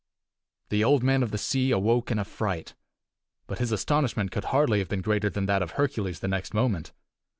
The 0.69 0.83
Old 0.83 1.03
Man 1.03 1.21
of 1.21 1.29
the 1.29 1.37
Sea 1.37 1.69
awoke 1.69 2.09
in 2.09 2.17
a 2.17 2.25
fright 2.25 2.73
But 3.45 3.59
his 3.59 3.71
astonishment 3.71 4.31
could 4.31 4.45
hardly 4.45 4.79
have 4.79 4.89
been 4.89 5.01
greater 5.03 5.29
than 5.29 5.45
that 5.45 5.61
of 5.61 5.73
Hercules 5.73 6.21
the 6.21 6.27
next 6.27 6.55
moment. 6.55 6.91